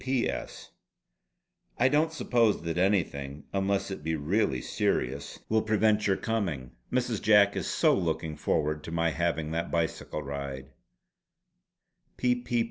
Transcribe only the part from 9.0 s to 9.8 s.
having that